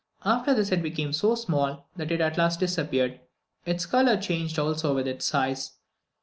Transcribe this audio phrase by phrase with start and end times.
[0.25, 3.19] After this it became so small that it at last disappeared.
[3.67, 5.73] Its colour changed also with its size.